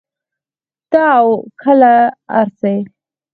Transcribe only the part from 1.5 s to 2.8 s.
کله ار سې